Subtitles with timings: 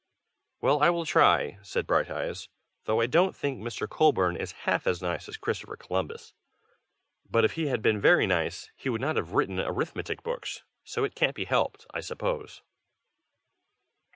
[0.61, 2.49] "Well, I will try," said Brighteyes;
[2.85, 3.87] "though I don't think Mr.
[3.87, 6.33] Colburn is half as nice as Christopher Columbus.
[7.29, 11.03] But if he had been very nice, he would not have written arithmetic books, so
[11.03, 12.63] it can't be helped, I suppose."